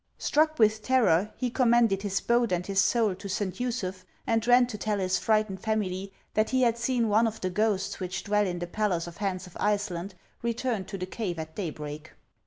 Struck 0.17 0.57
with 0.57 0.81
terror, 0.81 1.31
he 1.37 1.51
commended 1.51 2.01
his 2.01 2.21
boat 2.21 2.51
and 2.51 2.65
his 2.65 2.81
soul 2.81 3.13
to 3.13 3.29
Saint 3.29 3.59
Usuph, 3.59 4.03
and 4.25 4.47
ran 4.47 4.65
to 4.65 4.75
tell 4.79 4.97
his 4.97 5.19
frightened 5.19 5.59
family 5.59 6.11
that 6.33 6.49
he 6.49 6.63
had 6.63 6.75
seen 6.79 7.07
one 7.07 7.27
of 7.27 7.39
the 7.39 7.51
ghosts 7.51 7.99
which 7.99 8.23
dwell 8.23 8.47
in 8.47 8.57
the 8.57 8.65
palace 8.65 9.05
of 9.05 9.17
Hans 9.17 9.45
of 9.45 9.55
Iceland 9.59 10.15
return 10.41 10.85
to 10.85 10.97
the 10.97 11.05
cave 11.05 11.37
at 11.37 11.55
daybreak. 11.55 12.13